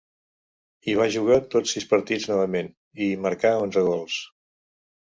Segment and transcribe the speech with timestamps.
[0.87, 4.23] Hi va jugar tots sis partits novament, i hi marcà onze gols.